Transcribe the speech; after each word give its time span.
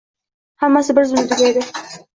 Hammasi 0.65 0.97
bir 1.01 1.09
zumda 1.11 1.27
tugadi 1.35 1.69